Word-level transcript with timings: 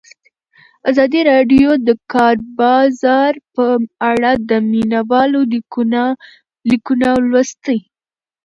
ازادي 0.89 1.21
راډیو 1.31 1.69
د 1.79 1.81
د 1.87 1.89
کار 2.13 2.35
بازار 2.59 3.33
په 3.55 3.65
اړه 4.11 4.31
د 4.49 4.51
مینه 4.71 4.99
والو 5.11 5.41
لیکونه 6.69 7.09
لوستي. 7.29 7.79